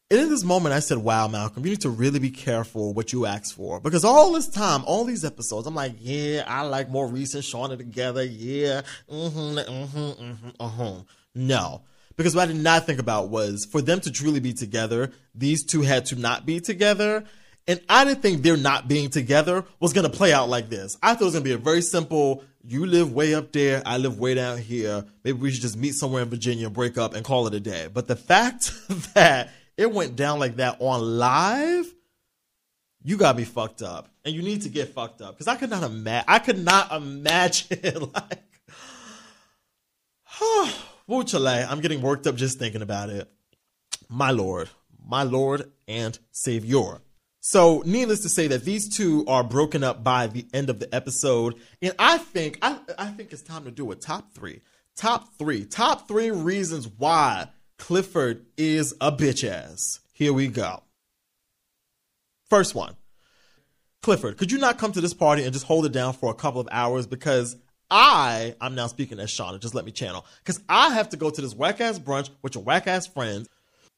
[0.09, 3.12] and in this moment, I said, wow, Malcolm, you need to really be careful what
[3.12, 3.81] you ask for.
[3.81, 7.77] Because all this time, all these episodes, I'm like, yeah, I like Maurice and Shawna
[7.77, 8.23] together.
[8.23, 8.83] Yeah.
[9.11, 11.03] Mm-hmm, mm-hmm, mm-hmm, uh-huh.
[11.35, 11.83] No.
[12.16, 15.64] Because what I did not think about was for them to truly be together, these
[15.64, 17.24] two had to not be together.
[17.68, 20.96] And I didn't think their not being together was going to play out like this.
[21.02, 23.83] I thought it was going to be a very simple, you live way up there,
[23.85, 25.05] I live way down here.
[25.24, 27.88] Maybe we should just meet somewhere in Virginia, break up, and call it a day.
[27.92, 28.72] But the fact
[29.14, 31.92] that it went down like that on live,
[33.02, 35.70] you gotta be fucked up, and you need to get fucked up because I could
[35.70, 36.24] not imagine.
[36.29, 38.42] I could not imagine like,
[41.07, 43.31] woo I'm getting worked up just thinking about it.
[44.09, 44.69] My lord,
[45.05, 47.01] my lord and savior.
[47.40, 50.92] So, needless to say that these two are broken up by the end of the
[50.92, 54.62] episode, and I think I, I think it's time to do a top three.
[54.97, 55.64] Top three.
[55.64, 60.01] Top three reasons why Clifford is a bitch ass.
[60.12, 60.83] Here we go.
[62.49, 62.97] First one.
[64.03, 66.35] Clifford, could you not come to this party and just hold it down for a
[66.35, 67.07] couple of hours?
[67.07, 67.57] Because
[67.90, 70.27] I, I'm now speaking as Shawna, just let me channel.
[70.38, 73.49] Because I have to go to this whack ass brunch with your whack ass friends.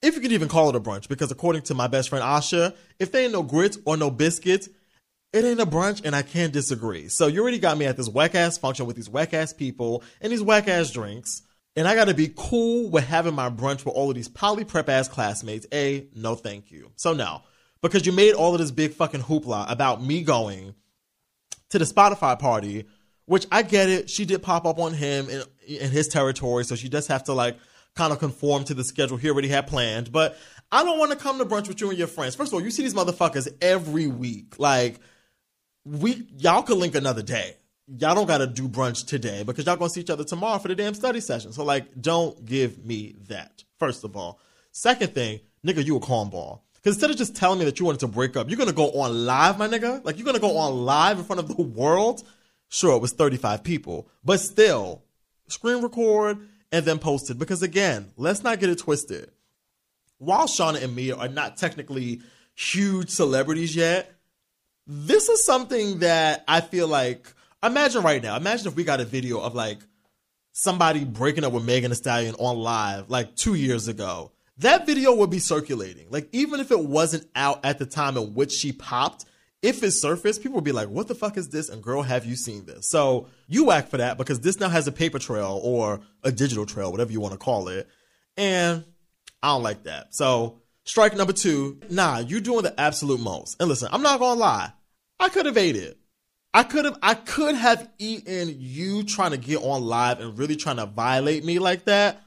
[0.02, 2.74] If you could even call it a brunch, because according to my best friend Asha,
[2.98, 4.68] if there ain't no grits or no biscuits,
[5.32, 7.08] it ain't a brunch and I can't disagree.
[7.08, 10.02] So you already got me at this whack ass function with these whack ass people
[10.20, 11.42] and these whack ass drinks
[11.78, 14.88] and I gotta be cool with having my brunch with all of these poly prep
[14.88, 15.64] ass classmates.
[15.72, 16.90] A, no thank you.
[16.96, 17.42] So no.
[17.82, 20.74] Because you made all of this big fucking hoopla about me going
[21.70, 22.86] to the Spotify party,
[23.28, 24.10] which I get it.
[24.10, 27.32] She did pop up on him in, in his territory, so she does have to
[27.32, 27.56] like
[27.94, 30.10] kind of conform to the schedule he already had planned.
[30.10, 30.36] But
[30.72, 32.34] I don't want to come to brunch with you and your friends.
[32.34, 34.58] First of all, you see these motherfuckers every week.
[34.58, 35.00] Like,
[35.84, 37.54] we y'all could link another day
[37.96, 40.68] y'all don't got to do brunch today because y'all gonna see each other tomorrow for
[40.68, 41.52] the damn study session.
[41.52, 43.64] So like, don't give me that.
[43.78, 44.40] First of all,
[44.72, 46.60] second thing, nigga, you a cornball.
[46.74, 48.90] Because instead of just telling me that you wanted to break up, you're gonna go
[48.92, 50.04] on live, my nigga.
[50.04, 52.22] Like you're gonna go on live in front of the world.
[52.68, 55.02] Sure, it was 35 people, but still,
[55.48, 56.38] screen record
[56.70, 57.38] and then post it.
[57.38, 59.30] Because again, let's not get it twisted.
[60.18, 62.20] While Shawna and Mia are not technically
[62.54, 64.12] huge celebrities yet,
[64.86, 68.36] this is something that I feel like Imagine right now.
[68.36, 69.78] Imagine if we got a video of like
[70.52, 74.32] somebody breaking up with Megan Thee Stallion on live like two years ago.
[74.58, 76.06] that video would be circulating.
[76.10, 79.24] Like, even if it wasn't out at the time in which she popped,
[79.62, 81.68] if it surfaced, people would be like, what the fuck is this?
[81.68, 82.88] And girl, have you seen this?
[82.88, 86.64] So you whack for that because this now has a paper trail or a digital
[86.64, 87.88] trail, whatever you want to call it.
[88.36, 88.84] And
[89.42, 90.14] I don't like that.
[90.14, 93.56] So strike number two, nah, you're doing the absolute most.
[93.60, 94.72] And listen, I'm not gonna lie.
[95.18, 95.98] I could have ate it.
[96.54, 100.56] I could have I could have eaten you trying to get on live and really
[100.56, 102.22] trying to violate me like that.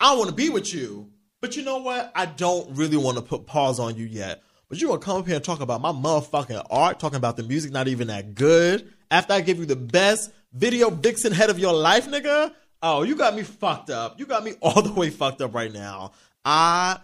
[0.00, 1.10] I want to be with you.
[1.42, 2.10] But you know what?
[2.14, 4.42] I don't really want to put pause on you yet.
[4.68, 7.44] But you gonna come up here and talk about my motherfucking art, talking about the
[7.44, 8.92] music not even that good.
[9.10, 12.52] After I give you the best video vixen head of your life, nigga.
[12.82, 14.18] Oh, you got me fucked up.
[14.18, 16.12] You got me all the way fucked up right now.
[16.44, 16.98] I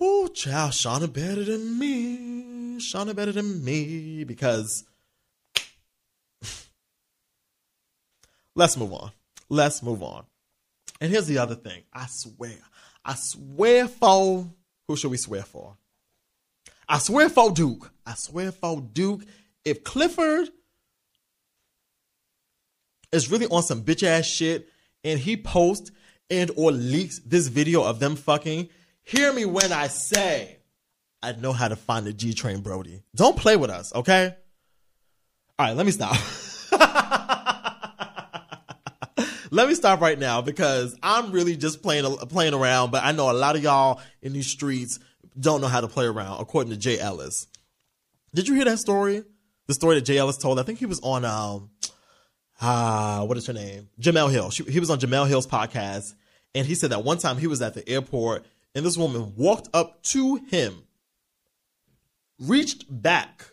[0.00, 2.78] Oh, child, Shawna better than me.
[2.78, 4.84] Shawna better than me because
[8.54, 9.10] let's move on.
[9.48, 10.24] Let's move on.
[11.00, 11.82] And here's the other thing.
[11.92, 12.58] I swear,
[13.04, 14.46] I swear for
[14.86, 15.76] who should we swear for?
[16.88, 17.92] I swear for Duke.
[18.06, 19.22] I swear for Duke.
[19.64, 20.48] If Clifford
[23.12, 24.68] is really on some bitch ass shit
[25.04, 25.90] and he posts
[26.30, 28.68] and or leaks this video of them fucking,
[29.02, 30.58] hear me when I say
[31.22, 33.02] I know how to find the G train, Brody.
[33.14, 34.34] Don't play with us, okay?
[35.58, 36.16] All right, let me stop.
[39.50, 43.30] let me stop right now because I'm really just playing playing around, but I know
[43.30, 45.00] a lot of y'all in these streets
[45.38, 47.46] don't know how to play around, according to Jay Ellis.
[48.34, 49.22] Did you hear that story?
[49.66, 50.58] The story that Jay Ellis told.
[50.58, 51.70] I think he was on um
[52.60, 53.88] ah what is her name?
[54.00, 54.50] Jemele Hill.
[54.50, 56.14] She, he was on Jemele Hill's podcast,
[56.54, 59.68] and he said that one time he was at the airport and this woman walked
[59.74, 60.84] up to him,
[62.38, 63.46] reached back,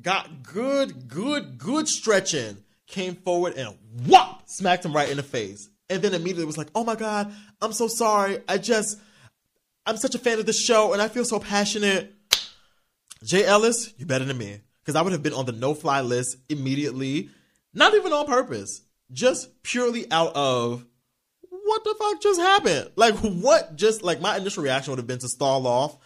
[0.00, 3.74] got good, good, good stretching, came forward and
[4.06, 5.68] whop smacked him right in the face.
[5.88, 8.40] And then immediately was like, "Oh my god, I'm so sorry.
[8.48, 8.98] I just
[9.86, 12.14] I'm such a fan of the show and I feel so passionate.
[13.24, 14.60] Jay Ellis, you better than me.
[14.82, 17.30] Because I would have been on the no fly list immediately,
[17.72, 20.84] not even on purpose, just purely out of
[21.64, 22.90] what the fuck just happened?
[22.96, 25.96] Like, what just, like, my initial reaction would have been to stall off.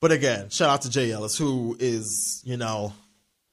[0.00, 2.92] But again, shout out to Jay Ellis, who is, you know,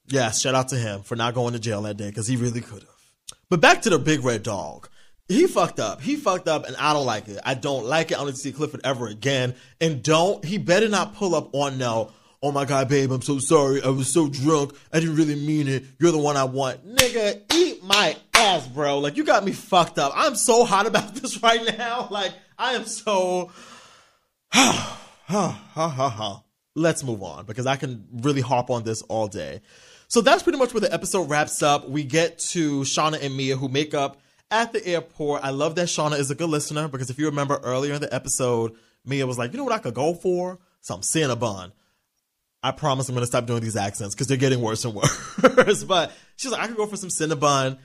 [0.07, 2.61] yes, shout out to him for not going to jail that day because he really
[2.61, 3.37] could have.
[3.49, 4.89] But back to the big red dog
[5.29, 6.01] he fucked up.
[6.01, 7.39] He fucked up, and I don't like it.
[7.45, 8.19] I don't like it.
[8.19, 9.53] I don't see Clifford ever again.
[9.79, 10.43] And don't.
[10.43, 12.11] He better not pull up on no.
[12.41, 13.83] Oh my god, babe, I'm so sorry.
[13.83, 14.73] I was so drunk.
[14.91, 15.83] I didn't really mean it.
[15.99, 17.41] You're the one I want, nigga.
[17.53, 18.99] Eat my ass, bro.
[18.99, 20.13] Like you got me fucked up.
[20.15, 22.07] I'm so hot about this right now.
[22.09, 23.51] Like I am so.
[24.51, 26.43] ha ha ha ha.
[26.75, 29.61] Let's move on because I can really harp on this all day.
[30.07, 31.87] So that's pretty much where the episode wraps up.
[31.87, 35.43] We get to Shawna and Mia who make up at the airport.
[35.43, 38.13] I love that Shawna is a good listener because if you remember earlier in the
[38.13, 40.59] episode, Mia was like, you know what I could go for?
[40.81, 41.71] Some Cinnabon.
[42.61, 45.83] I promise I'm going to stop doing these accents because they're getting worse and worse.
[45.83, 47.77] but she's like, I could go for some Cinnabon.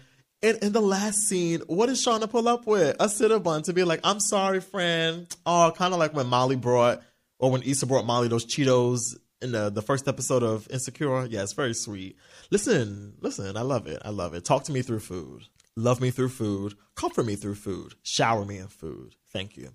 [0.43, 2.97] And in the last scene, what does Shawna pull up with?
[3.01, 5.27] A Cinnabon to be like, I'm sorry, friend.
[5.47, 7.03] Oh, kind of like when Molly brought,
[7.39, 11.27] or when Issa brought Molly those Cheetos in the, the first episode of Insecure.
[11.27, 12.17] Yeah, it's very sweet.
[12.51, 14.03] Listen, listen, I love it.
[14.05, 14.45] I love it.
[14.45, 15.45] Talk to me through food
[15.77, 19.17] love me through food, comfort me through food, shower me in food.
[19.33, 19.71] Thank you.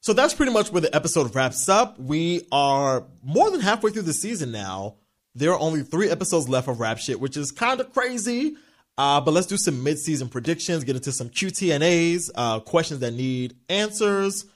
[0.00, 1.98] So that's pretty much where the episode wraps up.
[1.98, 4.96] We are more than halfway through the season now.
[5.34, 8.56] There are only three episodes left of Rap Shit, which is kind of crazy.
[8.98, 13.56] Uh, but let's do some mid-season predictions, get into some QTNAs, uh, questions that need
[13.68, 14.46] answers,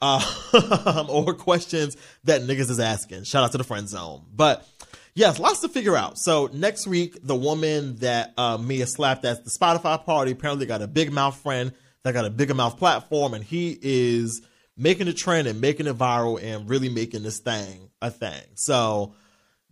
[0.00, 3.22] uh, or questions that niggas is asking.
[3.22, 4.24] Shout out to the friend zone.
[4.34, 4.66] But
[5.14, 6.18] yes, lots to figure out.
[6.18, 10.82] So next week, the woman that uh, Mia slapped at the Spotify party apparently got
[10.82, 11.72] a big mouth friend
[12.02, 14.42] that got a bigger mouth platform, and he is
[14.76, 18.42] making a trend and making it viral and really making this thing a thing.
[18.54, 19.14] So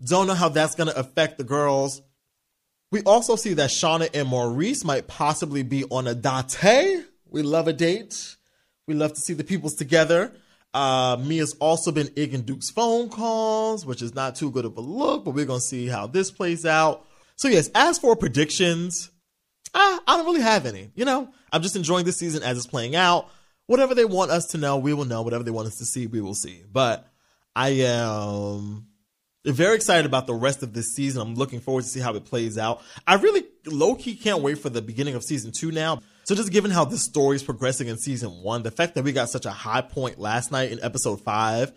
[0.05, 2.03] don't know how that's going to affect the girls.
[2.91, 7.05] We also see that Shawna and Maurice might possibly be on a date.
[7.29, 8.37] We love a date.
[8.87, 10.33] We love to see the peoples together.
[10.75, 14.81] Uh, Mia's also been egging Duke's phone calls, which is not too good of a
[14.81, 17.07] look, but we're going to see how this plays out.
[17.37, 19.11] So, yes, as for predictions,
[19.75, 20.91] I, I don't really have any.
[20.95, 23.29] You know, I'm just enjoying this season as it's playing out.
[23.67, 25.23] Whatever they want us to know, we will know.
[25.23, 26.63] Whatever they want us to see, we will see.
[26.71, 27.07] But
[27.55, 28.87] I am
[29.45, 31.23] very excited about the rest of this season.
[31.23, 32.83] I'm looking forward to see how it plays out.
[33.07, 36.01] I really low key can't wait for the beginning of season two now.
[36.25, 39.13] So just given how the story is progressing in season one, the fact that we
[39.13, 41.73] got such a high point last night in episode five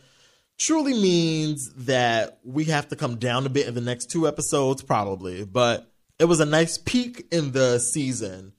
[0.57, 4.83] truly means that we have to come down a bit in the next two episodes,
[4.83, 5.45] probably.
[5.45, 5.89] But
[6.19, 8.53] it was a nice peak in the season.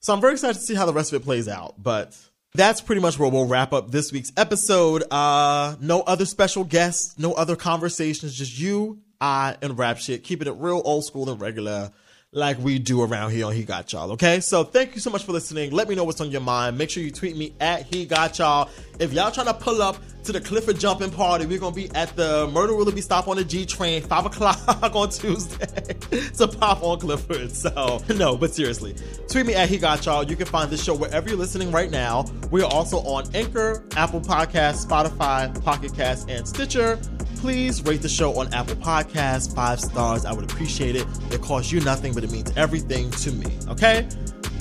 [0.00, 1.74] So I'm very excited to see how the rest of it plays out.
[1.82, 2.16] But
[2.54, 5.04] that's pretty much where we'll wrap up this week's episode.
[5.10, 10.48] Uh, no other special guests, no other conversations, just you, I, and rap shit, keeping
[10.48, 11.92] it real old school and regular
[12.32, 14.12] like we do around here on He Got Y'all.
[14.12, 15.70] Okay, so thank you so much for listening.
[15.70, 16.76] Let me know what's on your mind.
[16.76, 18.68] Make sure you tweet me at He Got Y'all.
[18.98, 22.14] If y'all trying to pull up to the Clifford jumping party, we're gonna be at
[22.16, 24.58] the Myrtle Willoughby stop on the G train, five o'clock
[24.94, 25.64] on Tuesday
[26.36, 27.50] to pop on Clifford.
[27.50, 28.94] So no, but seriously,
[29.28, 30.22] tweet me at He Got Y'all.
[30.22, 32.26] You can find this show wherever you're listening right now.
[32.50, 37.00] We are also on Anchor, Apple Podcasts, Spotify, Pocket Cast, and Stitcher
[37.38, 40.24] please rate the show on Apple Podcasts five stars.
[40.24, 41.06] I would appreciate it.
[41.30, 43.46] It costs you nothing, but it means everything to me.
[43.68, 44.08] Okay?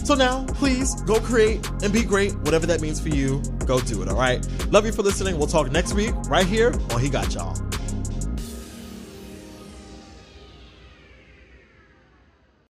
[0.04, 2.34] So now, please go create and be great.
[2.40, 4.08] Whatever that means for you, go do it.
[4.08, 4.48] All right?
[4.72, 5.38] Love you for listening.
[5.38, 7.67] We'll talk next week right here on He Got Y'all.